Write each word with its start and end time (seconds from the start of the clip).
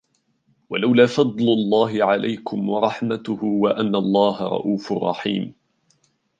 ولولا 0.69 1.05
فضل 1.05 1.43
الله 1.53 2.05
عليكم 2.05 2.69
ورحمته 2.69 3.39
وأن 3.43 3.95
الله 3.95 4.41
رءوف 4.43 4.93
رحيم 4.93 5.53